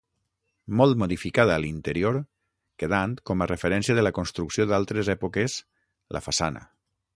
Molt 0.79 0.95
modificada 1.01 1.53
a 1.57 1.61
l'interior, 1.65 2.17
quedant, 2.83 3.13
com 3.31 3.45
a 3.45 3.49
referència 3.53 3.99
de 3.99 4.07
la 4.07 4.15
construcció 4.21 4.69
d'altres 4.73 5.15
èpoques, 5.17 5.59
la 6.17 6.27
façana. 6.31 6.69